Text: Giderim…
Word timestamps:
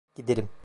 Giderim… 0.15 0.49